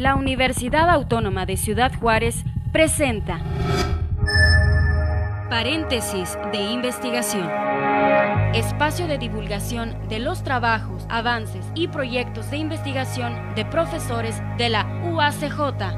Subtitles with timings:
[0.00, 2.36] La Universidad Autónoma de Ciudad Juárez
[2.72, 3.44] presenta
[5.50, 7.46] Paréntesis de investigación.
[8.54, 14.86] Espacio de divulgación de los trabajos, avances y proyectos de investigación de profesores de la
[15.04, 15.92] UACJ.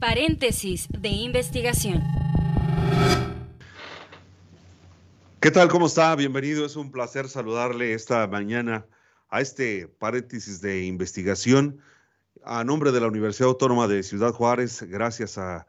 [0.00, 2.02] Paréntesis de investigación.
[5.40, 5.68] ¿Qué tal?
[5.68, 6.16] ¿Cómo está?
[6.16, 6.64] Bienvenido.
[6.64, 8.86] Es un placer saludarle esta mañana
[9.28, 11.80] a este paréntesis de investigación.
[12.44, 15.66] A nombre de la Universidad Autónoma de Ciudad Juárez, gracias a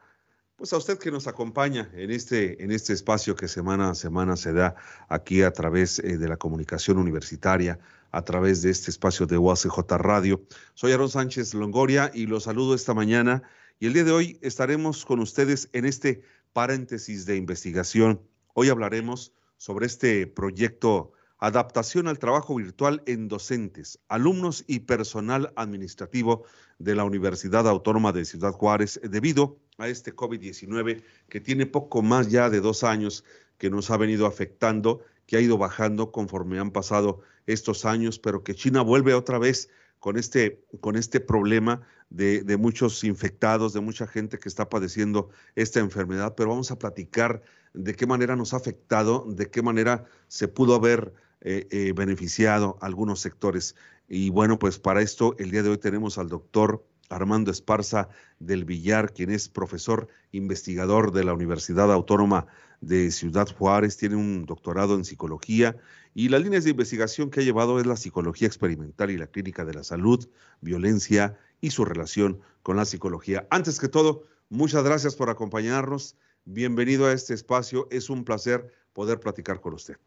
[0.57, 4.35] pues a usted que nos acompaña en este, en este espacio que semana a semana
[4.35, 4.75] se da
[5.07, 7.77] aquí a través eh, de la comunicación universitaria,
[8.09, 10.41] a través de este espacio de UACJ Radio.
[10.73, 13.43] Soy Aaron Sánchez Longoria y los saludo esta mañana
[13.79, 18.19] y el día de hoy estaremos con ustedes en este paréntesis de investigación.
[18.55, 26.45] Hoy hablaremos sobre este proyecto Adaptación al trabajo virtual en docentes, alumnos y personal administrativo
[26.79, 32.29] de la Universidad Autónoma de Ciudad Juárez debido a este COVID-19 que tiene poco más
[32.29, 33.23] ya de dos años
[33.59, 38.43] que nos ha venido afectando, que ha ido bajando conforme han pasado estos años, pero
[38.43, 43.81] que China vuelve otra vez con este, con este problema de, de, muchos infectados, de
[43.81, 47.43] mucha gente que está padeciendo esta enfermedad, pero vamos a platicar
[47.73, 52.77] de qué manera nos ha afectado, de qué manera se pudo haber eh, eh, beneficiado
[52.81, 53.75] algunos sectores.
[54.07, 58.65] Y bueno, pues para esto el día de hoy tenemos al doctor Armando Esparza del
[58.65, 62.47] Villar, quien es profesor investigador de la Universidad Autónoma
[62.81, 65.77] de Ciudad Juárez, tiene un doctorado en psicología
[66.13, 69.65] y las líneas de investigación que ha llevado es la psicología experimental y la clínica
[69.65, 70.27] de la salud,
[70.61, 73.47] violencia y su relación con la psicología.
[73.49, 76.15] Antes que todo, muchas gracias por acompañarnos.
[76.45, 77.87] Bienvenido a este espacio.
[77.91, 79.97] Es un placer poder platicar con usted.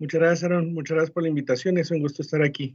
[0.00, 0.72] Muchas gracias, Aaron.
[0.72, 1.76] Muchas gracias por la invitación.
[1.76, 2.74] Es un gusto estar aquí.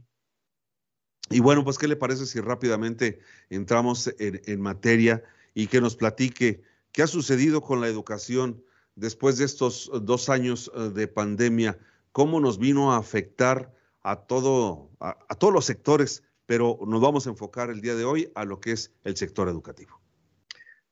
[1.28, 3.18] Y bueno, pues, ¿qué le parece si rápidamente
[3.50, 8.62] entramos en, materia y que nos platique qué ha sucedido con la educación
[8.94, 11.76] después de estos dos años eh, de pandemia?
[12.12, 16.22] ¿Cómo nos vino a afectar a, todo, a, todos los sectores?
[16.46, 19.48] Pero nos vamos a enfocar el día de hoy a lo que es el sector
[19.48, 20.00] educativo.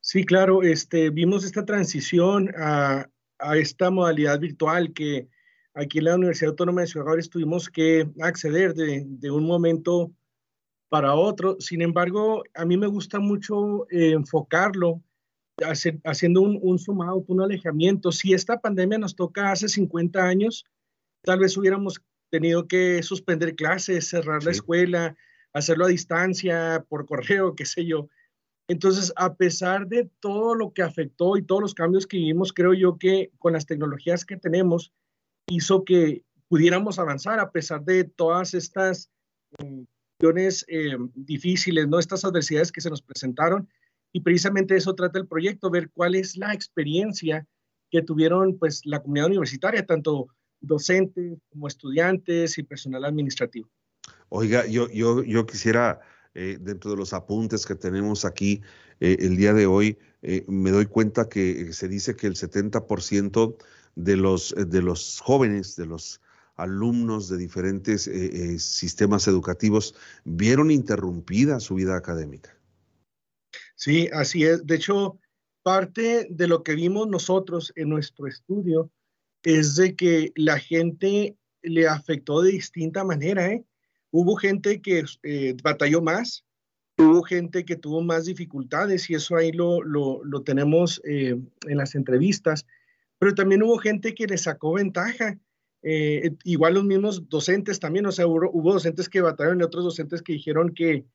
[0.00, 5.28] Sí, claro, este, vimos esta transición a, a esta modalidad virtual que
[5.74, 10.12] aquí en la Universidad Autónoma de Ciudad Juárez tuvimos que acceder de, de, un momento
[10.88, 11.56] para otro.
[11.60, 15.02] Sin embargo, a mí me gusta mucho eh, enfocarlo
[15.62, 18.12] hacer, haciendo un, un out, un alejamiento.
[18.12, 20.64] Si esta pandemia nos toca hace 50 años,
[21.22, 24.46] tal vez hubiéramos tenido que suspender clases, cerrar sí.
[24.46, 25.16] la escuela,
[25.52, 28.08] hacerlo a distancia, por correo, qué sé yo.
[28.66, 32.72] Entonces, a pesar de todo lo que afectó y todos los cambios que vivimos, creo
[32.72, 34.92] yo que con las tecnologías que tenemos,
[35.46, 39.10] hizo que pudiéramos avanzar a pesar de todas estas
[39.58, 41.98] cuestiones eh, difíciles, ¿no?
[41.98, 43.68] Estas adversidades que se nos presentaron.
[44.12, 47.46] Y precisamente eso trata el proyecto, ver cuál es la experiencia
[47.90, 50.28] que tuvieron pues la comunidad universitaria, tanto
[50.60, 53.68] docentes como estudiantes y personal administrativo.
[54.28, 56.00] Oiga, yo, yo, yo quisiera,
[56.34, 58.62] eh, dentro de los apuntes que tenemos aquí
[59.00, 63.56] eh, el día de hoy, eh, me doy cuenta que se dice que el 70%
[63.96, 66.20] de los, eh, de los jóvenes, de los
[66.56, 69.94] alumnos de diferentes eh, eh, sistemas educativos,
[70.24, 72.56] vieron interrumpida su vida académica.
[73.74, 74.64] Sí, así es.
[74.66, 75.18] De hecho,
[75.62, 78.90] parte de lo que vimos nosotros en nuestro estudio
[79.42, 83.46] es de que la gente le afectó de distinta manera.
[83.48, 83.64] ¿eh?
[84.10, 85.04] Hubo gente que
[85.62, 86.44] batalló más,
[86.96, 91.94] hubo gente que tuvo más dificultades y eso ahí lo, lo, lo tenemos en las
[91.94, 92.64] entrevistas
[93.24, 95.38] pero también hubo gente que le sacó ventaja.
[95.82, 99.82] Eh, igual los mismos docentes también, o sea, hubo, hubo, docentes que batallaron y otros
[99.82, 101.06] docentes que dijeron que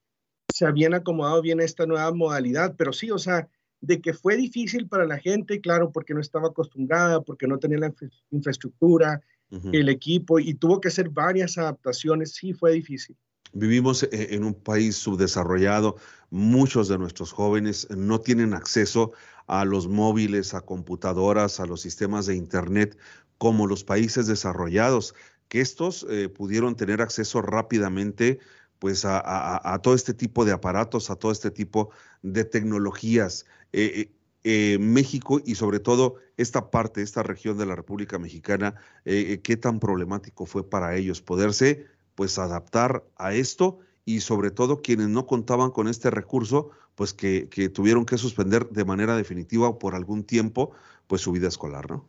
[0.51, 3.47] se habían acomodado bien a esta nueva modalidad, pero sí, o sea,
[3.79, 7.77] de que fue difícil para la gente, claro, porque no estaba acostumbrada, porque no tenía
[7.77, 9.21] la infra infraestructura,
[9.51, 9.69] uh -huh.
[9.71, 13.15] el equipo, y tuvo que hacer varias adaptaciones, sí fue difícil.
[13.53, 15.97] Vivimos eh, en un país subdesarrollado,
[16.29, 19.11] muchos de nuestros jóvenes no tienen acceso
[19.47, 22.97] a los móviles, a computadoras, a los sistemas de Internet,
[23.39, 25.15] como los países desarrollados,
[25.47, 28.39] que estos eh, pudieron tener acceso rápidamente
[28.77, 31.89] pues a, todo este tipo de aparatos, a todo este tipo
[32.21, 33.45] de tecnologías.
[33.73, 34.11] Eh,
[34.45, 39.81] eh, México y sobre todo esta parte, esta región de la República Mexicana, qué tan
[39.81, 41.87] problemático fue para ellos poderse
[42.19, 47.47] pues adaptar a esto y sobre todo quienes no contaban con este recurso, pues que,
[47.47, 50.73] que, tuvieron que suspender de manera definitiva o por algún tiempo,
[51.07, 52.05] pues su vida escolar, ¿no?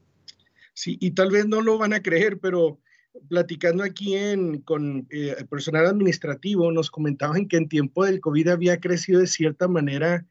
[0.75, 2.81] Sí, y tal vez no lo van a creer, pero
[3.29, 4.17] platicando aquí
[4.65, 9.29] con eh, el personal administrativo, nos comentaban que en tiempo del COVID había crecido de
[9.29, 10.27] cierta manera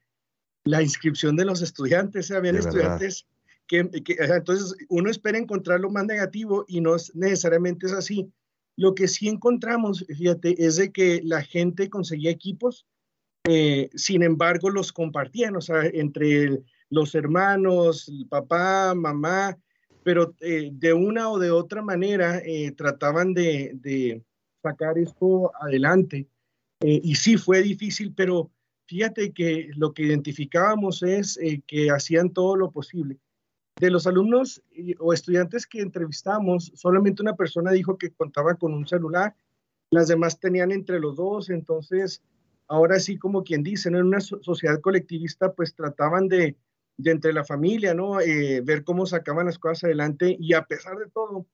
[0.66, 2.32] la inscripción de los estudiantes.
[2.32, 3.28] Habían estudiantes
[3.66, 8.30] que, entonces uno espera encontrar lo más negativo y no necesariamente es así.
[8.80, 12.88] Lo que sí encontramos, fíjate, es de que la gente conseguía equipos,
[13.44, 19.58] eh, sin embargo los compartían, o sea, entre los hermanos, papá, mamá,
[20.02, 24.24] pero eh, de una o de otra manera eh, trataban de,
[24.64, 26.30] sacar esto adelante.
[26.82, 28.50] y sí fue difícil, pero
[28.86, 31.38] fíjate que lo que identificábamos es
[31.68, 33.20] que hacían todo lo posible
[33.80, 34.62] de los alumnos
[35.00, 39.36] o estudiantes que entrevistamos, solamente una persona dijo que contaba con un celular,
[39.90, 42.22] las demás tenían entre los dos, entonces
[42.68, 46.58] ahora sí como quien dice, en una sociedad colectivista pues trataban de,
[46.98, 48.20] de entre la familia, ¿no?
[48.20, 51.46] Eh, ver cómo sacaban las cosas adelante y a pesar de todo,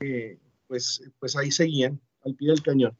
[0.00, 2.96] eh, pues, pues ahí seguían al pie del cañón.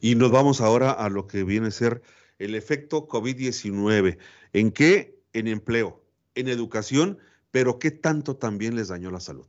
[0.00, 2.02] Y nos vamos ahora a lo que viene a ser
[2.38, 4.18] el efecto COVID-19.
[4.52, 5.18] ¿En qué?
[5.32, 6.04] En empleo,
[6.34, 7.18] en educación
[7.50, 9.46] pero ¿qué tanto también les dañó la salud?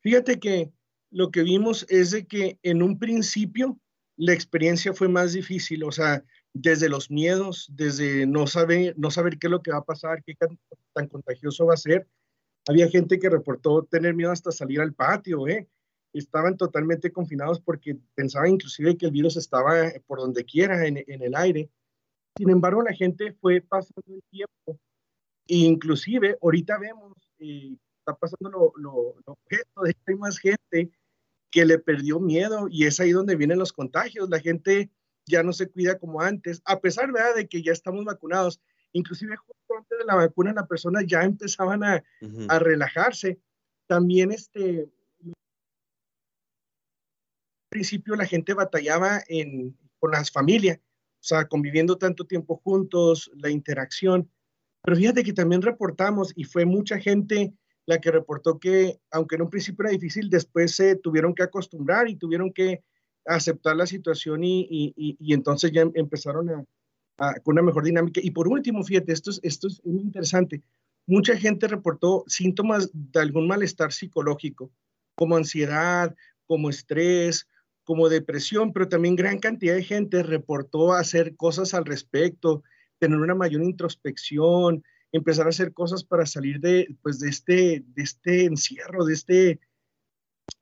[0.00, 0.72] Fíjate que
[1.10, 3.78] lo que vimos es de que en un principio
[4.16, 6.22] la experiencia fue más difícil, o sea,
[6.52, 10.22] desde los miedos, desde no saber, no saber qué es lo que va a pasar,
[10.24, 12.06] qué tan, contagioso va a ser.
[12.68, 15.68] Había gente que reportó tener miedo hasta salir al patio, ¿eh?
[16.12, 21.22] estaban totalmente confinados porque pensaban inclusive que el virus estaba por donde quiera en, en
[21.22, 21.70] el aire.
[22.36, 24.78] Sin embargo, la gente fue pasando el tiempo
[25.52, 30.92] Inclusive, ahorita vemos, eh, está pasando lo, lo, lo de que hay más gente
[31.50, 34.30] que le perdió miedo y es ahí donde vienen los contagios.
[34.30, 34.90] La gente
[35.26, 37.34] ya no se cuida como antes, a pesar ¿verdad?
[37.34, 38.60] de que ya estamos vacunados.
[38.92, 42.04] Inclusive justo antes de la vacuna las personas ya empezaban a,
[42.48, 43.40] a relajarse.
[43.88, 44.88] También este,
[45.24, 45.32] al
[47.70, 53.50] principio la gente batallaba en, con las familias, o sea, conviviendo tanto tiempo juntos, la
[53.50, 54.30] interacción.
[54.82, 57.52] Pero fíjate que también reportamos y fue mucha gente
[57.86, 62.08] la que reportó que, aunque en un principio era difícil, después se tuvieron que acostumbrar
[62.08, 62.82] y tuvieron que
[63.26, 66.50] aceptar la situación y, y, y entonces ya empezaron
[67.18, 68.20] a, con una mejor dinámica.
[68.22, 70.62] Y por último, fíjate, esto es, esto es muy interesante.
[71.06, 74.70] Mucha gente reportó síntomas de algún malestar psicológico,
[75.14, 76.14] como ansiedad,
[76.46, 77.46] como estrés,
[77.84, 82.62] como depresión, pero también gran cantidad de gente reportó hacer cosas al respecto,
[83.00, 88.02] tener una mayor introspección, empezar a hacer cosas para salir de, pues, de, este, de
[88.02, 89.60] este encierro, de este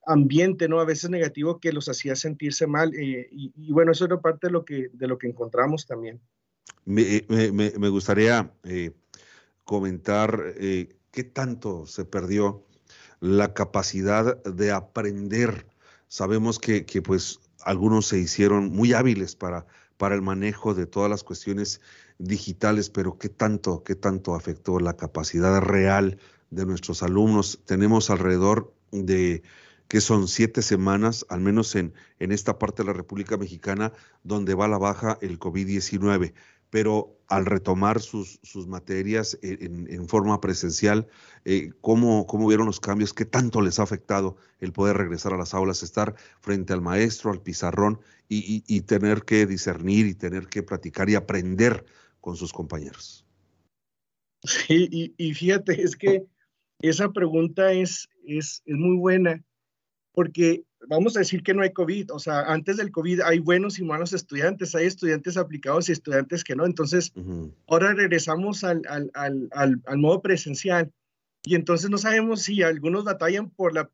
[0.06, 0.80] ambiente, ¿no?
[0.80, 2.94] A veces negativo que los hacía sentirse mal.
[2.94, 6.20] Eh, y, bueno, eso era parte de lo que, de lo que encontramos también.
[6.84, 8.92] Me, gustaría eh,
[9.64, 12.64] comentar eh, qué tanto se perdió
[13.20, 15.66] la capacidad de aprender.
[16.06, 19.66] Sabemos que, que pues algunos se hicieron muy hábiles para,
[19.98, 21.82] para el manejo de todas las cuestiones
[22.18, 26.18] digitales, pero qué tanto, qué tanto afectó la capacidad real
[26.50, 27.60] de nuestros alumnos.
[27.66, 29.42] Tenemos alrededor de
[29.88, 33.92] que son siete semanas, al menos en, en esta parte de la República Mexicana,
[34.22, 36.32] donde va la baja el COVID-19
[36.70, 41.06] pero al retomar sus, sus materias en, forma presencial,
[41.44, 43.12] eh, ¿cómo, ¿cómo, vieron los cambios?
[43.12, 47.30] ¿Qué tanto les ha afectado el poder regresar a las aulas, estar frente al maestro,
[47.30, 51.84] al pizarrón y, y, tener que discernir y tener que platicar y aprender
[52.20, 53.26] con sus compañeros?
[54.42, 56.24] Sí, y, y fíjate, es que
[56.80, 59.42] esa pregunta es, es, es muy buena
[60.12, 63.78] porque vamos a decir que no hay COVID, o sea, antes del COVID hay buenos
[63.78, 67.12] y malos estudiantes, hay estudiantes aplicados y estudiantes que no, entonces
[67.66, 70.92] ahora regresamos al, al, al, al, modo presencial.
[71.44, 73.90] Y entonces no sabemos si algunos batallan por la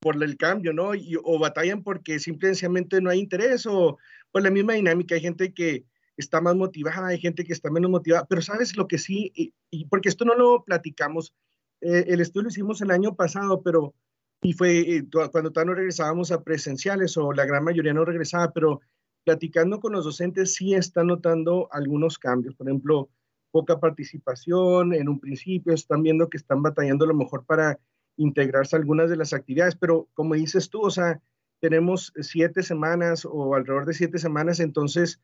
[0.00, 0.94] por el cambio, ¿no?
[0.94, 3.96] Y, o batallan porque simplemente no hay interés o
[4.30, 5.86] por la misma dinámica, hay gente que
[6.18, 9.84] está más motivada, hay gente que está menos motivada, pero sabes lo que sí, y,
[9.86, 11.32] porque esto no lo platicamos,
[11.80, 13.94] eh, el estudio lo hicimos el año pasado, pero
[14.42, 18.52] y fue eh, cuando todavía no regresábamos a presenciales o la gran mayoría no regresaba,
[18.52, 18.80] pero
[19.24, 22.54] platicando con los docentes sí están notando algunos cambios.
[22.54, 23.08] Por ejemplo,
[23.50, 27.78] poca participación en un principio, están viendo que están batallando a lo mejor para
[28.16, 31.20] integrarse a algunas de las actividades, pero como dices tú, o sea,
[31.60, 35.20] tenemos siete semanas o alrededor de siete semanas, entonces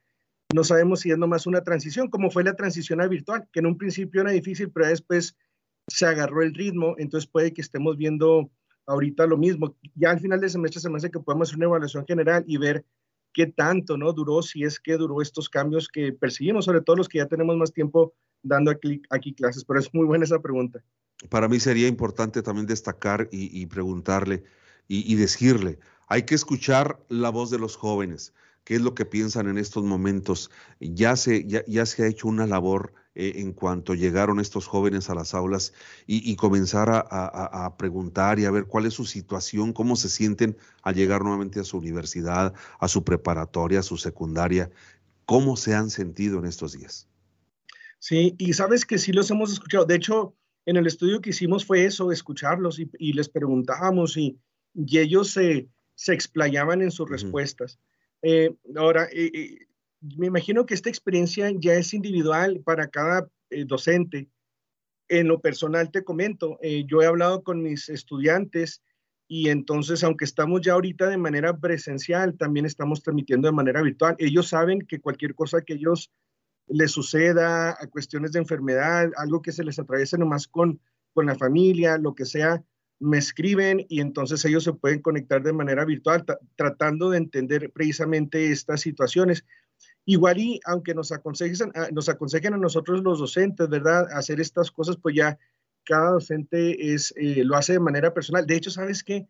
[0.54, 3.66] no sabemos si es nomás una transición, como fue la transición a virtual, que en
[3.66, 5.36] un principio era difícil, pero después
[5.86, 8.50] se agarró el ritmo, entonces puede que estemos viendo
[8.86, 9.76] ahorita lo mismo.
[9.94, 12.56] Ya al final del semestre se me hace que podemos hacer una evaluación general y
[12.56, 12.84] ver
[13.32, 17.08] qué tanto no duró, si es que duró estos cambios que percibimos, sobre todo los
[17.08, 19.64] que ya tenemos más tiempo dando aquí, aquí clases.
[19.64, 20.82] Pero es muy buena esa pregunta.
[21.28, 24.44] Para mí sería importante también destacar y, preguntarle,
[24.88, 28.32] y, decirle, hay que escuchar la voz de los jóvenes,
[28.64, 30.50] qué es lo que piensan en estos momentos.
[30.80, 35.14] Ya se, ya, se ha hecho una labor eh, en cuanto llegaron estos jóvenes a
[35.14, 35.72] las aulas
[36.06, 40.56] y, comenzar a, a, preguntar y a ver cuál es su situación, cómo se sienten
[40.82, 44.70] al llegar nuevamente a su universidad, a su preparatoria, a su secundaria,
[45.26, 47.08] cómo se han sentido en estos días.
[47.98, 49.84] Sí, y sabes que sí los hemos escuchado.
[49.84, 50.34] De hecho,
[50.66, 54.38] en el estudio que hicimos fue eso, escucharlos y, les preguntábamos y,
[54.74, 57.80] ellos se, se, explayaban en sus respuestas.
[58.22, 59.58] Eh, ahora, eh, eh,
[60.00, 63.28] me imagino que esta experiencia ya es individual para cada
[63.66, 64.28] docente.
[65.08, 68.82] En lo personal te comento, yo he hablado con mis estudiantes
[69.32, 74.16] y entonces, aunque estamos ya ahorita de manera presencial, también estamos transmitiendo de manera virtual.
[74.18, 76.10] Ellos saben que cualquier cosa que ellos
[76.66, 80.80] les suceda, a cuestiones de enfermedad, algo que se les atraviese nomás con,
[81.12, 82.62] con la familia, lo que sea,
[82.98, 86.24] me escriben y entonces ellos se pueden conectar de manera virtual
[86.56, 89.44] tratando de entender precisamente estas situaciones.
[90.06, 94.06] Igual y aunque nos aconsejen, ah, nos aconsejen a nosotros los docentes, ¿verdad?
[94.12, 95.38] Hacer estas cosas, pues ya
[95.84, 98.46] cada docente es, eh, lo hace de manera personal.
[98.46, 99.28] De hecho, ¿sabes qué?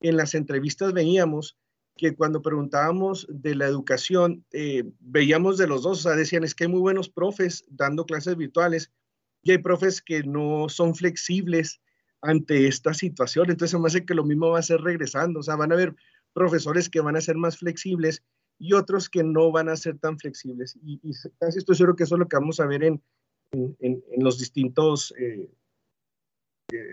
[0.00, 1.56] En las entrevistas veíamos
[1.96, 6.54] que cuando preguntábamos de la educación, eh, veíamos de los dos, o sea, decían, es
[6.54, 8.92] que hay muy buenos profes dando clases virtuales
[9.42, 11.80] y hay profes que no son flexibles
[12.22, 13.50] ante esta situación.
[13.50, 15.94] Entonces, me hace que lo mismo va a ser regresando, o sea, van a haber
[16.32, 18.22] profesores que van a ser más flexibles
[18.58, 20.76] y otros que no van a ser tan flexibles.
[20.82, 21.00] Y,
[21.38, 23.02] casi estoy seguro que eso es lo que vamos a ver en,
[23.52, 25.50] en, los distintos eh,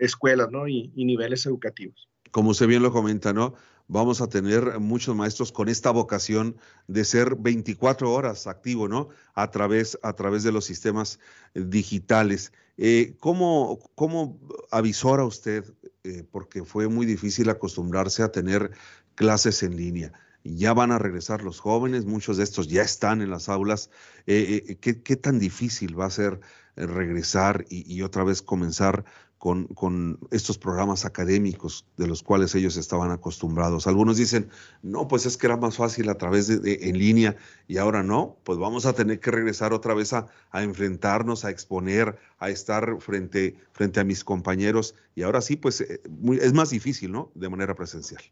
[0.01, 0.67] escuelas ¿no?
[0.67, 2.09] y, y niveles educativos.
[2.31, 3.55] Como usted bien lo comenta, ¿no?
[3.87, 6.57] vamos a tener muchos maestros con esta vocación
[6.87, 9.09] de ser 24 horas activo, ¿no?
[9.33, 11.19] A través, a través de los sistemas
[11.53, 12.51] eh, digitales.
[12.77, 14.39] Eh, ¿cómo, ¿cómo,
[14.71, 15.65] avisora usted?
[16.03, 18.71] Eh, porque fue muy difícil acostumbrarse a tener
[19.15, 20.13] clases en línea.
[20.47, 23.89] Ya van a regresar los jóvenes, muchos de estos ya están en las aulas.
[24.25, 26.39] ¿qué, ¿qué, tan difícil va a ser
[26.75, 29.05] regresar y, otra vez comenzar
[29.37, 33.85] con, estos programas académicos de los cuales ellos estaban acostumbrados.
[33.85, 34.49] Algunos dicen,
[34.81, 37.35] no, pues es que era más fácil a través de, en línea
[37.67, 42.17] y ahora no, pues vamos a tener que regresar otra vez a, enfrentarnos, a exponer,
[42.39, 46.01] a estar frente, frente a mis compañeros y ahora sí, pues eh,
[46.41, 47.31] es más difícil, ¿no?
[47.35, 48.23] De manera presencial.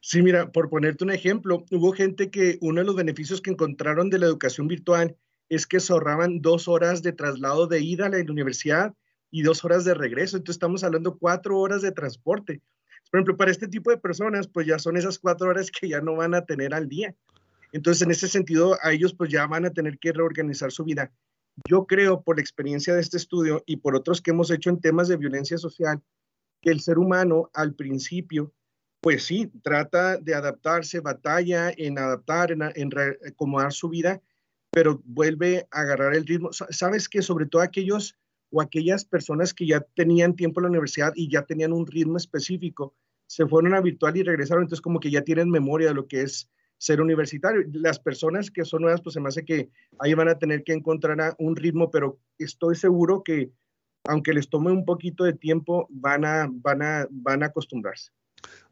[0.00, 4.08] Sí, mira, por ponerte un ejemplo, hubo gente que uno de los beneficios que encontraron
[4.08, 5.16] de la educación virtual
[5.50, 8.94] es que se ahorraban dos horas de traslado de ida a la universidad
[9.30, 10.36] y dos horas de regreso.
[10.38, 12.62] Entonces estamos hablando cuatro horas de transporte.
[13.10, 16.00] Por ejemplo, para este tipo de personas, pues ya son esas cuatro horas que ya
[16.00, 17.14] no van a tener al día.
[17.72, 21.12] Entonces, en ese sentido, a ellos pues ya van a tener que reorganizar su vida.
[21.68, 24.80] Yo creo, por la experiencia de este estudio y por otros que hemos hecho en
[24.80, 26.00] temas de violencia social,
[26.62, 28.52] que el ser humano al principio,
[29.00, 32.90] pues sí, trata de adaptarse, batalla en adaptar, en, en
[33.26, 34.20] acomodar su vida,
[34.70, 36.50] pero vuelve a agarrar el ritmo.
[36.52, 38.16] Sabes que sobre todo aquellos
[38.50, 42.16] o aquellas personas que ya tenían tiempo en la universidad y ya tenían un ritmo
[42.16, 42.94] específico,
[43.26, 46.22] se fueron a virtual y regresaron, entonces como que ya tienen memoria de lo que
[46.22, 47.62] es ser universitario.
[47.72, 50.72] Las personas que son nuevas, pues se me hace que ahí van a tener que
[50.72, 53.52] encontrar un ritmo, pero estoy seguro que
[54.08, 58.10] aunque les tome un poquito de tiempo, van a, van a, van a acostumbrarse.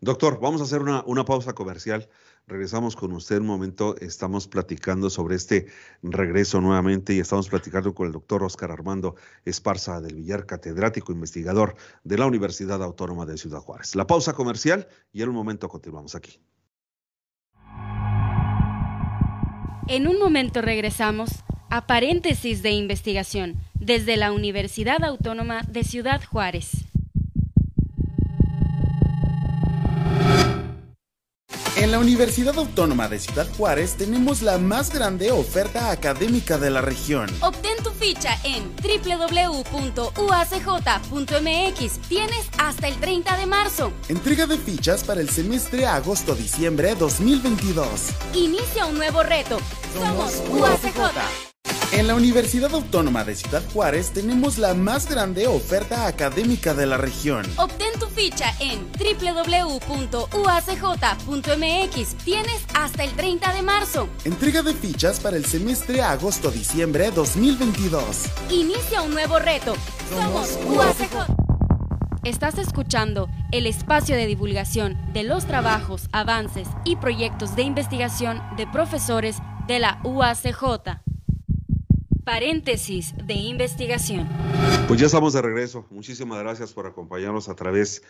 [0.00, 2.08] Doctor, vamos a hacer una, una pausa comercial.
[2.46, 3.96] Regresamos con usted un momento.
[4.00, 5.66] Estamos platicando sobre este
[6.02, 11.76] regreso nuevamente y estamos platicando con el doctor Oscar Armando Esparza del Villar, catedrático investigador
[12.04, 13.94] de la Universidad Autónoma de Ciudad Juárez.
[13.96, 16.40] La pausa comercial y en un momento continuamos aquí.
[19.88, 21.30] En un momento regresamos
[21.70, 26.87] a paréntesis de investigación desde la Universidad Autónoma de Ciudad Juárez.
[31.78, 36.80] En la Universidad Autónoma de Ciudad Juárez tenemos la más grande oferta académica de la
[36.80, 37.30] región.
[37.40, 39.68] Obtén tu ficha en www.uacj.mx.
[42.08, 43.92] Tienes hasta el 30 de marzo.
[44.08, 48.10] Entrega de fichas para el semestre agosto-diciembre 2022.
[48.34, 49.60] Inicia un nuevo reto.
[49.94, 51.47] Somos UACJ.
[51.90, 56.98] En la Universidad Autónoma de Ciudad Juárez tenemos la más grande oferta académica de la
[56.98, 57.46] región.
[57.56, 59.84] Obtén tu ficha en www.uacj.mx.
[62.24, 64.10] Tienes hasta el 30 de marzo.
[64.26, 68.26] Entrega de fichas para el semestre agosto-diciembre 2022.
[68.50, 69.74] Inicia un nuevo reto.
[70.10, 71.26] Somos UACJ.
[72.22, 78.66] Estás escuchando el espacio de divulgación de los trabajos, avances y proyectos de investigación de
[78.66, 81.07] profesores de la UACJ.
[82.28, 84.28] Paréntesis de investigación.
[84.86, 85.86] Pues ya estamos de regreso.
[85.88, 88.02] Muchísimas gracias por acompañarnos a través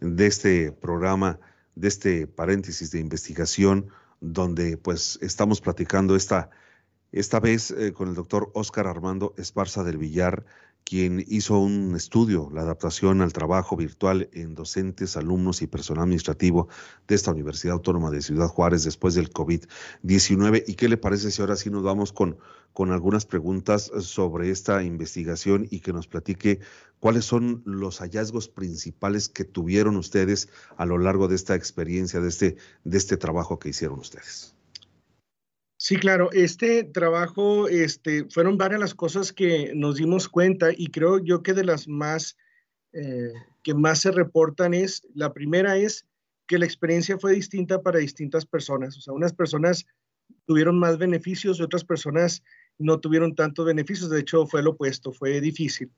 [0.00, 1.40] de este programa
[1.74, 3.88] de este paréntesis de investigación
[4.20, 6.50] donde pues estamos platicando esta,
[7.10, 10.44] esta vez eh, con el doctor Óscar Armando Esparza del Villar,
[10.84, 16.68] quien hizo un estudio, la adaptación al trabajo virtual en docentes, alumnos y personal administrativo
[17.08, 20.64] de esta Universidad Autónoma de Ciudad Juárez después del COVID-19.
[20.66, 22.36] ¿Y qué le parece si ahora sí nos vamos con,
[22.74, 26.60] con algunas preguntas sobre esta investigación y que nos platique
[27.00, 32.28] cuáles son los hallazgos principales que tuvieron ustedes a lo largo de esta experiencia, de
[32.28, 34.54] este, de este trabajo que hicieron ustedes?
[35.84, 41.18] Sí, claro, este trabajo, este, fueron varias las cosas que nos dimos cuenta y creo
[41.18, 42.38] yo que de las más
[42.94, 46.06] eh, que más se reportan es, la primera es
[46.46, 49.84] que la experiencia fue distinta para distintas personas, o sea, unas personas
[50.46, 52.42] tuvieron más beneficios y otras personas
[52.78, 55.92] no tuvieron tantos beneficios, de hecho fue lo opuesto, fue difícil.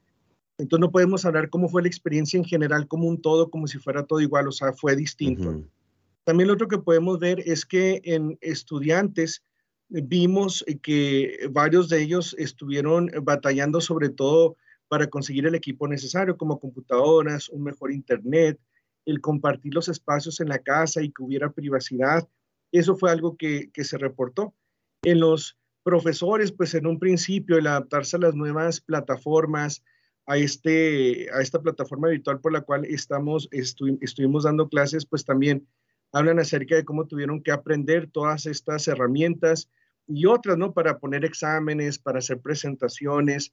[0.58, 3.78] Entonces no podemos hablar cómo fue la experiencia en general como un todo, como si
[3.78, 5.62] fuera todo igual, o sea, fue distinto.
[6.24, 9.44] También lo otro que podemos ver es que en estudiantes,
[9.88, 14.56] vimos que varios de ellos estuvieron batallando sobre todo
[14.88, 18.58] para conseguir el equipo necesario, como computadoras, un mejor internet,
[19.04, 22.28] el compartir los espacios en la casa y que hubiera privacidad.
[22.72, 24.54] Eso fue algo que, se reportó.
[25.02, 29.84] En los profesores, pues en un principio, el adaptarse a las nuevas plataformas,
[30.26, 35.66] a, este, a esta plataforma virtual por la cual estamos, estuvimos dando clases, pues también
[36.16, 39.68] hablan acerca de cómo tuvieron que aprender todas estas herramientas
[40.06, 40.72] y otras, ¿no?
[40.72, 43.52] Para poner exámenes, para hacer presentaciones.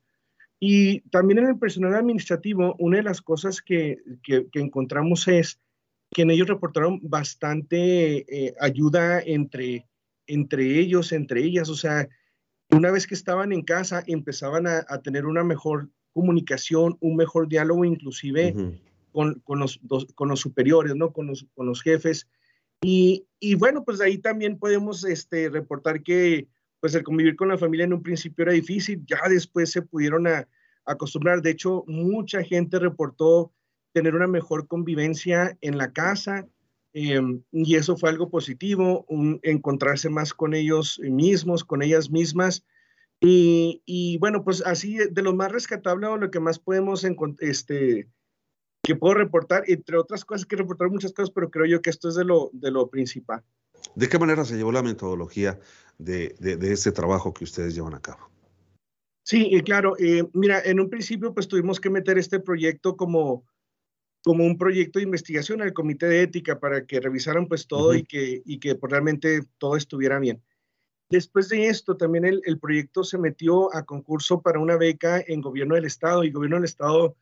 [0.59, 5.59] Y también en el personal administrativo, una de las cosas que, que, encontramos es
[6.11, 9.85] que en ellos reportaron bastante eh, ayuda entre,
[10.25, 11.67] entre ellos, entre ellas.
[11.67, 12.07] O sea,
[12.69, 17.49] una vez que estaban en casa, empezaban a, a tener una mejor comunicación, un mejor
[17.49, 18.55] diálogo, inclusive
[19.11, 19.81] con, con, los,
[20.15, 21.11] con los superiores, ¿no?
[21.11, 22.27] Con los, con los jefes.
[22.83, 26.47] Y, bueno, pues ahí también podemos este, reportar que
[26.79, 30.27] pues el convivir con la familia en un principio era difícil, ya después se pudieron
[30.85, 31.41] acostumbrar.
[31.41, 33.53] De hecho, mucha gente reportó
[33.93, 36.45] tener una mejor convivencia en la casa
[36.91, 39.05] em, y eso fue algo positivo,
[39.43, 42.65] encontrarse más con ellos mismos, con ellas mismas.
[43.21, 47.05] Y, y, bueno, pues así de lo más rescatable o lo que más podemos
[47.39, 48.09] este,
[48.83, 52.09] que puedo reportar, entre otras cosas, que reportar muchas cosas, pero creo yo que esto
[52.09, 53.41] es de lo, de lo principal.
[53.95, 55.57] ¿De qué manera se llevó la metodología
[55.97, 58.29] de, de, este trabajo que ustedes llevan a cabo?
[59.23, 59.95] Sí, claro.
[59.99, 63.45] Eh, mira, en un principio pues tuvimos que meter este proyecto como,
[64.21, 68.03] como un proyecto de investigación al comité de ética para que revisaran pues todo y
[68.03, 70.43] que, y que pues, realmente todo estuviera bien.
[71.09, 75.41] Después de esto, también el, el, proyecto se metió a concurso para una beca en
[75.41, 77.15] gobierno del estado y gobierno del estado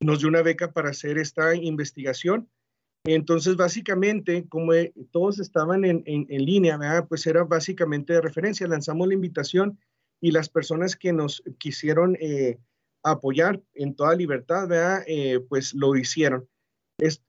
[0.00, 2.48] nos dio una beca para hacer esta investigación.
[3.04, 6.78] Entonces, básicamente, como eh, todos estaban en, en, línea,
[7.08, 8.66] pues era básicamente de referencia.
[8.66, 9.78] Lanzamos la invitación
[10.20, 12.58] y las personas que nos quisieron eh,
[13.04, 14.68] apoyar en toda libertad,
[15.06, 16.48] eh, pues lo hicieron.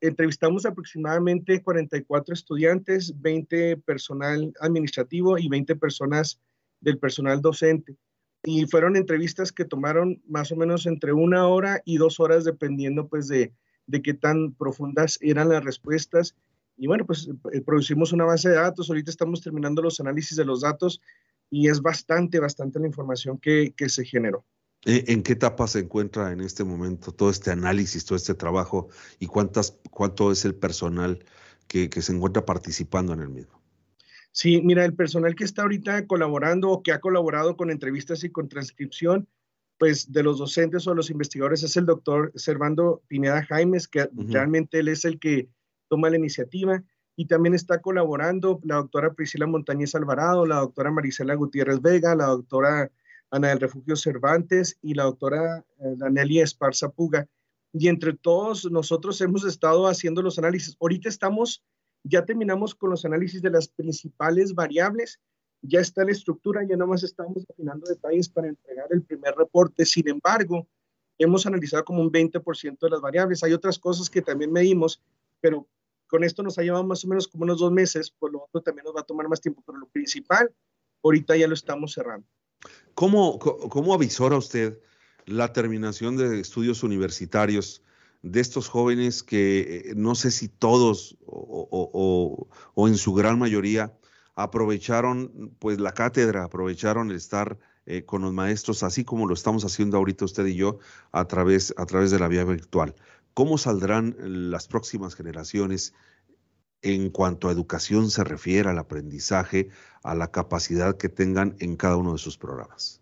[0.02, 6.40] entrevistamos aproximadamente 44 estudiantes, 20 personal administrativo y 20 personas
[6.82, 7.98] del personal docente
[8.43, 13.08] y fueron entrevistas que tomaron más o menos entre una hora y dos horas dependiendo
[13.08, 13.54] pues de,
[13.88, 16.36] de qué tan profundas eran las respuestas.
[16.78, 20.45] Y bueno, pues eh, producimos una base de datos, ahorita estamos terminando los análisis de
[20.45, 21.02] los datos
[21.50, 24.45] y es bastante, bastante la información que, que se generó.
[24.86, 28.89] Eh, ¿En qué etapa se encuentra en este momento todo este análisis, todo este trabajo
[29.19, 31.26] y cuántas, cuánto es el personal
[31.67, 33.57] que, que se encuentra participando en el mismo?
[34.39, 38.30] Sí, mira, el personal que está ahorita colaborando o que ha colaborado con entrevistas y
[38.30, 39.28] con transcripción,
[39.80, 44.78] pues de los docentes o los investigadores es el doctor Servando Pineda Jaimes, que realmente
[44.78, 45.50] él es el que
[45.89, 46.84] toma la iniciativa.
[47.15, 52.28] Y también está colaborando la doctora Priscila Montañez Alvarado, la doctora Marisela Gutiérrez Vega, la
[52.28, 52.91] doctora
[53.32, 57.28] Ana del Refugio Cervantes y la doctora eh, Danelia Esparza Puga.
[57.73, 60.78] Y entre todos nosotros hemos estado haciendo los análisis.
[60.80, 61.63] Ahorita estamos
[62.04, 65.20] ya terminamos con los análisis de las principales variables,
[65.62, 69.86] ya está la estructura, ya nomás estamos afinando detalles para entregar el primer reporte.
[69.86, 70.68] Sin embargo,
[71.18, 73.44] hemos analizado como un 20% de las variables.
[73.44, 75.02] Hay otras cosas que también medimos,
[75.42, 75.68] pero
[76.08, 78.62] con esto nos ha llevado más o menos como unos dos meses, por lo otro
[78.62, 80.54] también nos va a tomar más tiempo, pero lo principal,
[81.04, 82.28] ahorita ya lo estamos cerrando.
[82.94, 84.80] ¿Cómo, cómo avisora usted
[85.26, 87.84] la terminación de estudios universitarios
[88.32, 92.48] de estos jóvenes que eh, no sé si todos o,
[92.88, 93.94] en su gran mayoría
[94.36, 99.66] aprovecharon pues la cátedra, aprovecharon el estar eh, con los maestros, así como lo estamos
[99.66, 100.80] haciendo ahorita usted y yo
[101.12, 102.96] a través, a través de la vía virtual.
[103.34, 105.94] ¿Cómo saldrán las próximas generaciones
[106.82, 109.70] en cuanto a educación se refiere, al aprendizaje,
[110.04, 113.02] a la capacidad que tengan en cada uno de sus programas.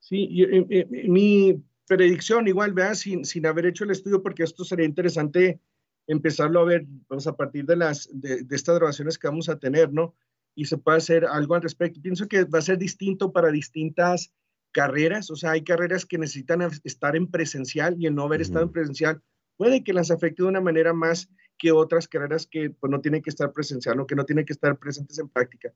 [0.00, 4.86] Sí, eh, mi predicción igual, vea, sin, sin haber hecho el estudio, porque esto sería
[4.86, 5.60] interesante
[6.06, 9.92] empezarlo a ver pues, a partir de, las, de, estas grabaciones que vamos a tener,
[9.92, 10.14] ¿no?
[10.54, 12.00] Y se puede hacer algo al respecto.
[12.00, 14.32] Pienso que va a ser distinto para distintas
[14.72, 18.64] carreras, o sea, hay carreras que necesitan estar en presencial y el no haber estado
[18.64, 19.22] en presencial
[19.56, 23.20] puede que las afecte de una manera más que otras carreras que pues, no tienen
[23.20, 25.74] que estar presencial o que no tienen que estar presentes en práctica.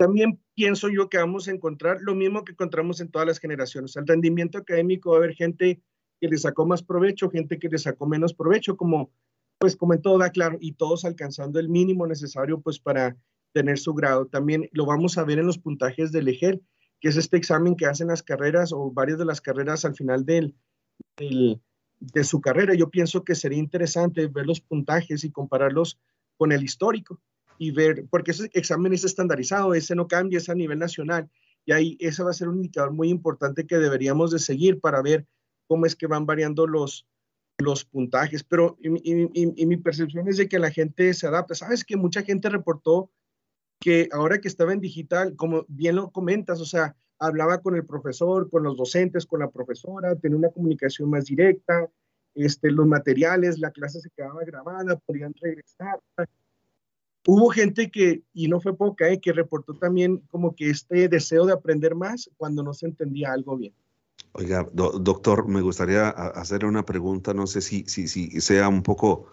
[0.00, 3.96] También pienso yo que vamos a encontrar lo mismo que encontramos en todas las generaciones.
[3.96, 5.82] El rendimiento académico va a haber gente
[6.18, 9.12] que le sacó más provecho, gente que le sacó menos provecho, como
[9.58, 13.14] pues como en todo da claro, y todos alcanzando el mínimo necesario pues para
[13.52, 14.24] tener su grado.
[14.24, 16.62] También lo vamos a ver en los puntajes del EGEL,
[16.98, 20.24] que es este examen que hacen las carreras o varias de las carreras al final
[20.24, 20.54] del
[21.18, 22.72] de su carrera.
[22.72, 26.00] Yo pienso que sería interesante ver los puntajes y compararlos
[26.38, 27.20] con el histórico
[27.62, 31.28] y ver, porque ese examen es estandarizado, ese no cambia, es a nivel nacional.
[31.66, 35.02] Y ahí ese va a ser un indicador muy importante que deberíamos de seguir para
[35.02, 35.26] ver
[35.68, 37.06] cómo es que van variando los,
[37.58, 38.44] los puntajes.
[38.44, 41.54] Pero y, y mi percepción es de que la gente se adapta.
[41.54, 43.10] Sabes que mucha gente reportó
[43.78, 47.84] que ahora que estaba en digital, como bien lo comentas, o sea, hablaba con el
[47.84, 51.90] profesor, con los docentes, con la profesora, tenía una comunicación más directa,
[52.34, 56.00] este, los materiales, la clase se quedaba grabada, podían regresar.
[57.32, 61.46] Hubo gente que, y no fue poca, eh, que reportó también como que este deseo
[61.46, 63.72] de aprender más cuando no se entendía algo bien.
[64.32, 69.26] Oiga, doctor, me gustaría hacer una pregunta, no sé si sea un poco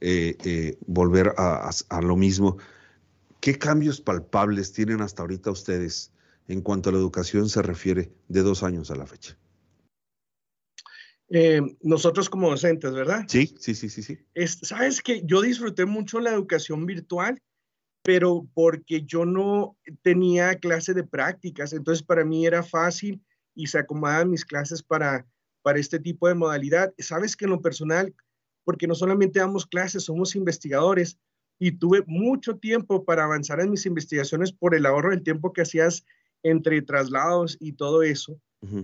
[0.00, 2.56] eh, eh, volver a, a, lo mismo.
[3.40, 6.12] ¿Qué cambios palpables tienen hasta ahorita ustedes
[6.48, 9.38] en cuanto a la educación se refiere de dos años a la fecha?
[11.30, 13.24] Eh, nosotros como docentes, ¿verdad?
[13.28, 14.18] Sí, sí, sí, sí, sí.
[14.62, 17.40] Sabes que yo disfruté mucho la educación virtual,
[18.02, 23.22] pero porque yo no tenía clase de prácticas, entonces para mí era fácil
[23.54, 25.26] y se acomodaban mis clases para,
[25.62, 26.92] para este tipo de modalidad.
[26.98, 28.14] Sabes que en lo personal,
[28.64, 31.18] porque no solamente damos clases, somos investigadores
[31.58, 35.62] y tuve mucho tiempo para avanzar en mis investigaciones por el ahorro del tiempo que
[35.62, 36.04] hacías
[36.42, 38.38] entre traslados y todo eso.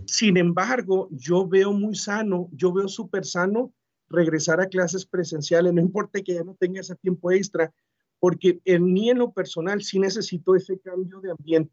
[0.07, 3.73] Sin embargo, yo veo muy sano, yo veo súper sano
[4.09, 7.73] regresar a clases presenciales, no importa que ya no tenga ese tiempo extra,
[8.19, 11.73] porque en mí en lo personal sí necesito ese cambio de ambiente,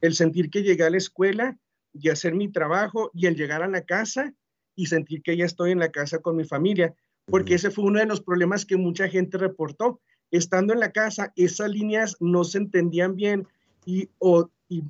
[0.00, 1.58] el sentir que llegué a la escuela
[1.92, 4.32] y hacer mi trabajo y el llegar a la casa
[4.76, 6.94] y sentir que ya estoy en la casa con mi familia,
[7.26, 10.00] porque ese fue uno de los problemas que mucha gente reportó.
[10.30, 13.46] Estando en la casa, esas líneas no se entendían bien
[13.84, 14.84] y, o, y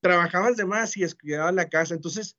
[0.00, 1.94] trabajabas de más y descuidabas la casa.
[1.94, 2.36] Entonces,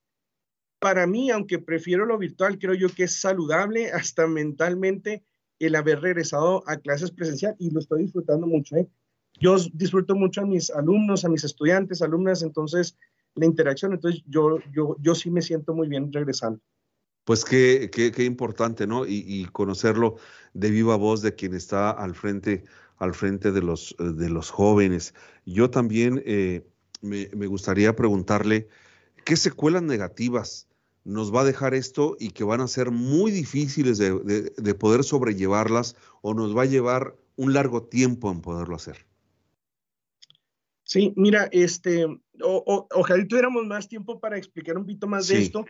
[0.79, 5.23] para mí, aunque prefiero lo virtual, creo yo que es saludable hasta mentalmente
[5.59, 8.77] el haber regresado a clases presencial y lo estoy disfrutando mucho.
[8.77, 8.87] ¿eh?
[9.39, 12.97] Yo disfruto mucho a mis alumnos, a mis estudiantes, alumnas, entonces
[13.35, 16.59] la interacción, entonces yo, yo, yo sí me siento muy bien regresando.
[17.25, 19.05] Pues qué, qué, qué importante, ¿no?
[19.05, 20.15] Y, conocerlo
[20.53, 22.63] de viva voz de quien está al frente,
[22.97, 25.13] al frente de los, de los jóvenes.
[25.45, 26.65] Yo también eh,
[27.01, 28.67] me, gustaría preguntarle
[29.25, 30.67] qué secuelas negativas
[31.03, 35.95] nos va a dejar esto y que van a ser muy difíciles de, poder sobrellevarlas
[36.21, 39.05] o nos va a llevar un largo tiempo en poderlo hacer.
[40.83, 42.05] Sí, mira, este,
[42.41, 45.65] ojalá tuviéramos más tiempo para explicar un poquito más de esto,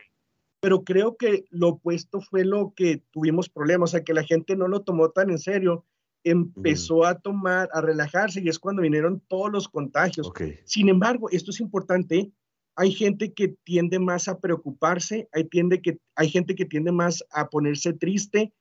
[0.62, 4.56] pero creo que lo opuesto fue lo que tuvimos problemas, o sea, que la gente
[4.56, 5.86] no lo tomó tan en serio
[6.24, 10.32] empezó a tomar, a relajarse y es cuando vinieron todos los contagios.
[10.66, 12.32] Sin embargo, esto es importante,
[12.76, 17.24] hay gente que tiende más a preocuparse, hay, tiende que, hay gente que tiende más
[17.32, 18.54] a ponerse triste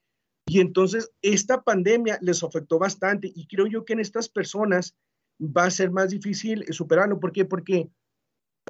[0.47, 4.97] y entonces esta pandemia les afectó bastante y creo yo que en estas personas
[5.40, 7.21] va a ser más difícil superarlo.
[7.21, 7.44] ¿Por qué?
[7.44, 7.90] Porque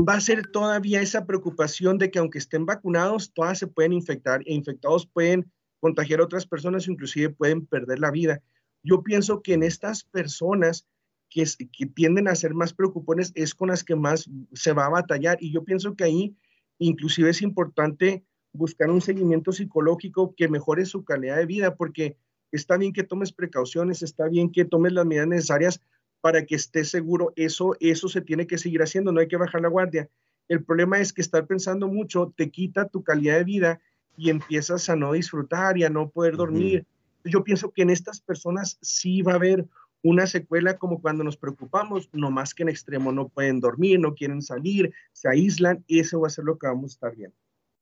[0.07, 4.43] va a ser todavía esa preocupación de que aunque estén vacunados, todas se pueden infectar
[4.45, 8.43] e infectados pueden contagiar a otras personas, inclusive pueden perder la vida.
[8.83, 10.87] Yo pienso que en estas personas
[11.31, 14.91] que, que tienden a ser más preocupones es con las que más se va a
[14.91, 16.37] batallar y yo pienso que ahí
[16.79, 22.17] inclusive es importante buscar un seguimiento psicológico que mejore su calidad de vida porque
[22.51, 25.81] está bien que tomes precauciones, está bien que tomes las medidas necesarias
[26.21, 27.33] para que estés seguro.
[27.37, 30.09] Eso, eso se tiene que seguir haciendo, no hay que bajar la guardia.
[30.49, 33.81] El problema es que estar pensando mucho te quita tu calidad de vida
[34.17, 36.87] y empiezas a no disfrutar y a no poder dormir
[37.25, 39.67] yo pienso que en estas personas sí va a haber
[40.03, 44.15] una secuela como cuando nos preocupamos, no más que en extremo no pueden dormir, no
[44.15, 47.37] quieren salir, se aíslan, y eso va a ser lo que vamos a estar viendo.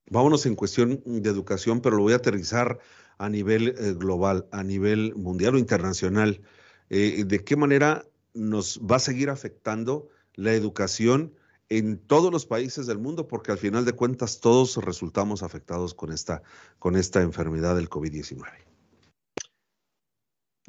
[0.09, 2.79] Vámonos en cuestión de educación, pero lo voy a aterrizar
[3.19, 6.41] a nivel eh, global, a nivel mundial o internacional.
[6.89, 11.35] eh, de qué manera nos va a seguir afectando la educación
[11.69, 16.13] en todos los países del mundo, porque al final de cuentas todos resultamos afectados con
[16.13, 16.43] esta,
[16.79, 18.47] con esta enfermedad del COVID-19.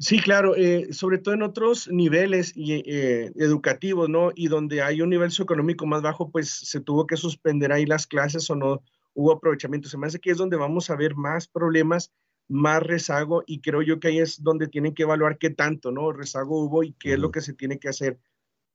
[0.00, 4.30] Sí, claro, eh, sobre todo en otros niveles eh, educativos, ¿no?
[4.32, 8.06] Y donde hay un nivel socioeconómico más bajo, pues se tuvo que suspender ahí las
[8.06, 8.80] clases o no
[9.14, 9.88] hubo aprovechamiento.
[9.88, 12.12] Se me hace que es donde vamos a ver más problemas,
[12.46, 16.12] más rezago, y creo yo que ahí es donde tienen que evaluar qué tanto, ¿no?
[16.12, 18.20] Rezago hubo y qué es lo que se tiene que hacer.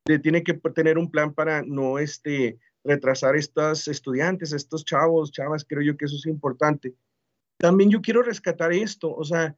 [0.05, 5.63] Se tiene que tener un plan para no este, retrasar estos estudiantes, estos chavos, chavas,
[5.63, 6.93] creo yo que eso es importante.
[7.57, 9.55] También yo quiero rescatar esto, o sea,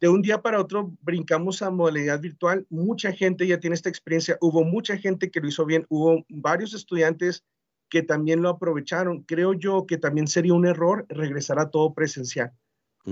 [0.00, 2.66] de un día para otro brincamos a modalidad virtual.
[2.70, 4.36] Mucha gente ya tiene esta experiencia.
[4.40, 5.86] Hubo mucha gente que lo hizo bien.
[5.88, 7.44] Hubo varios estudiantes
[7.88, 9.22] que también lo aprovecharon.
[9.22, 12.52] Creo yo que también sería un error regresar a todo presencial.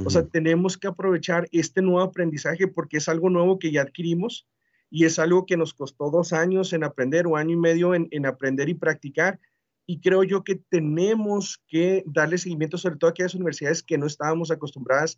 [0.04, 4.48] O sea, tenemos que aprovechar este nuevo aprendizaje porque es algo nuevo que ya adquirimos
[4.90, 8.08] y es algo que nos costó dos años en aprender o año y medio en,
[8.10, 9.38] en aprender y practicar.
[9.86, 14.06] Y creo yo que tenemos que darle seguimiento sobre todo a aquellas universidades que no
[14.06, 15.16] estábamos acostumbradas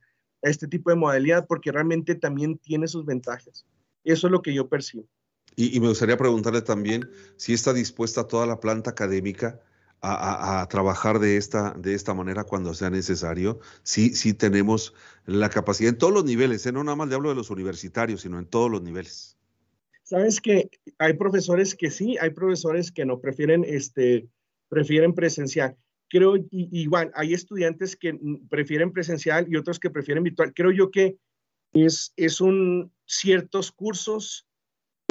[0.48, 3.66] este tipo de modalidad porque realmente también tiene sus ventajas.
[4.04, 5.06] Eso es lo que yo percibo.
[5.56, 9.60] Y, me gustaría preguntarle también si está dispuesta toda la planta académica
[10.02, 13.58] a, trabajar de esta, de esta manera cuando sea necesario.
[13.82, 16.72] Sí, sí tenemos la capacidad en todos los niveles, ¿eh?
[16.72, 19.36] no nada más le hablo de los universitarios, sino en todos los niveles.
[20.02, 24.28] Sabes que hay profesores que sí, hay profesores que no prefieren, este,
[24.68, 25.76] prefieren presencial
[26.08, 30.52] creo igual, hay estudiantes que prefieren presencial y otros que prefieren virtual.
[30.54, 31.16] Creo yo que
[31.72, 34.46] es, es un ciertos cursos,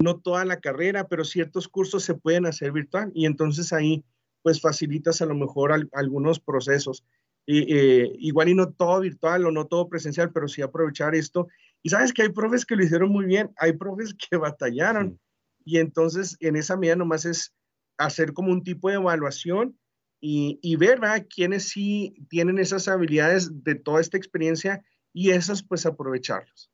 [0.02, 4.04] no toda la carrera, pero ciertos cursos se pueden hacer virtual y entonces ahí
[4.42, 7.04] pues facilitas a lo mejor algunos procesos.
[7.48, 11.48] Eh, igual y no todo virtual o no todo presencial, pero sí aprovechar esto.
[11.84, 15.20] Y sabes que hay profes que lo hicieron muy bien, hay profes que batallaron
[15.66, 17.54] y entonces en esa medida nomás es
[17.98, 19.78] hacer como un tipo de evaluación
[20.20, 21.28] y, ver ¿verdad?
[21.30, 26.72] quiénes sí tienen esas habilidades de toda esta experiencia y esas pues aprovecharlas.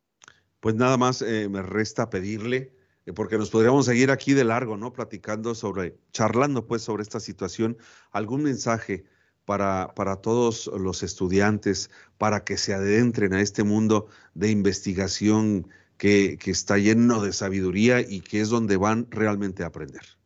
[0.59, 2.73] Pues nada más eh, me resta pedirle,
[3.05, 4.93] eh, porque nos podríamos seguir aquí de largo, ¿no?
[4.93, 7.77] Platicando sobre, charlando pues sobre esta situación,
[8.11, 9.03] algún mensaje
[9.45, 16.37] para, para todos los estudiantes, para que se adentren a este mundo de investigación que,
[16.39, 20.20] que está lleno de sabiduría y que es donde van realmente a aprender.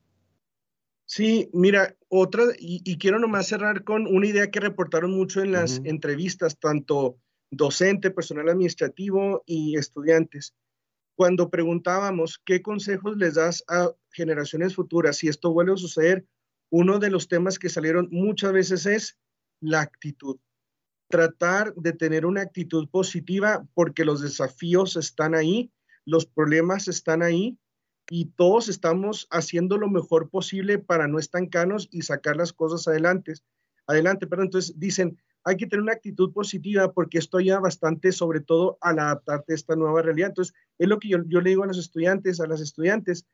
[1.07, 5.79] Sí, mira, otra, y, quiero nomás cerrar con una idea que reportaron mucho en las
[5.83, 7.19] entrevistas, tanto
[7.51, 10.55] docente, personal administrativo y estudiantes.
[11.15, 16.25] Cuando preguntábamos qué consejos les das a generaciones futuras si esto vuelve a suceder,
[16.71, 19.17] uno de los temas que salieron muchas veces es
[19.61, 20.37] la actitud.
[21.09, 25.71] Tratar de tener una actitud positiva porque los desafíos están ahí,
[26.03, 27.59] los problemas están ahí
[28.09, 33.33] y todos estamos haciendo lo mejor posible para no estancarnos y sacar las cosas adelante.
[33.87, 38.41] Adelante, pero entonces dicen, hay que tener una actitud positiva porque esto ya bastante, sobre
[38.41, 40.29] todo al adaptarte a esta nueva realidad.
[40.29, 43.25] Entonces, es lo que yo, le digo a los estudiantes, a las estudiantes,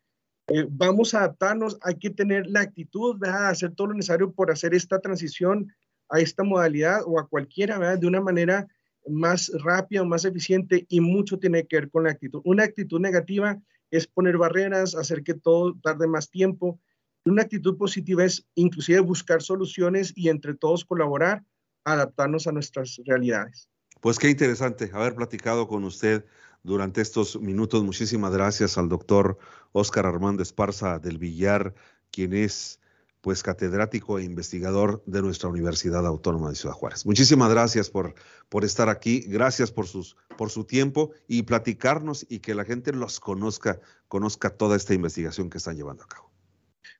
[0.47, 4.51] eh, vamos a adaptarnos, hay que tener la actitud, de hacer todo lo necesario por
[4.51, 5.73] hacer esta transición
[6.09, 7.99] a esta modalidad o a cualquiera, ¿verdad?
[7.99, 8.67] de una manera
[9.07, 12.41] más rápida más eficiente y mucho tiene que ver con la actitud.
[12.43, 16.79] Una actitud negativa es poner barreras, hacer que todo tarde más tiempo.
[17.25, 21.43] Una actitud positiva es inclusive buscar soluciones y entre todos colaborar,
[21.83, 23.69] adaptarnos a nuestras realidades.
[23.99, 26.25] Pues qué interesante haber platicado con usted
[26.63, 27.83] durante estos minutos.
[27.83, 29.37] Muchísimas gracias al doctor
[29.71, 31.75] Óscar Armando Esparza del Villar,
[32.09, 32.80] quien es
[33.21, 37.05] pues catedrático e investigador de nuestra Universidad Autónoma de Ciudad Juárez.
[37.05, 38.15] Muchísimas gracias por,
[38.49, 42.91] por estar aquí, gracias por, sus, por su tiempo y platicarnos y que la gente
[42.91, 46.31] los conozca, conozca toda esta investigación que están llevando a cabo.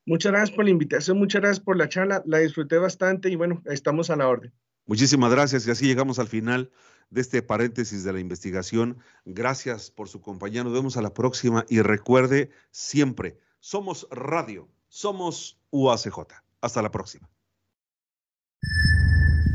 [0.06, 3.62] Muchas gracias por la invitación, muchas gracias por la charla, la disfruté bastante y bueno,
[3.66, 4.54] estamos a la orden.
[4.86, 6.72] Muchísimas gracias y así llegamos al final
[7.12, 8.98] de este paréntesis de la investigación.
[9.26, 15.58] Gracias por su compañía, nos vemos a la próxima y recuerde siempre, somos radio, somos
[15.72, 16.28] UACJ.
[16.62, 17.28] Hasta la próxima.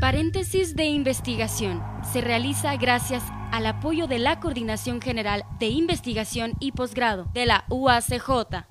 [0.01, 1.81] Paréntesis de investigación.
[2.11, 7.65] Se realiza gracias al apoyo de la Coordinación General de Investigación y Posgrado de la
[7.69, 8.65] UACJ.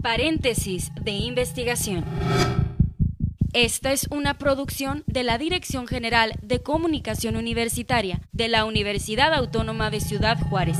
[0.00, 2.04] Paréntesis de investigación.
[3.52, 9.90] Esta es una producción de la Dirección General de Comunicación Universitaria de la Universidad Autónoma
[9.90, 10.78] de Ciudad Juárez.